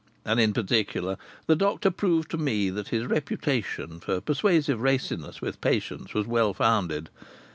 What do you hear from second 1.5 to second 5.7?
doctor proved to me that his reputation for persuasive raciness with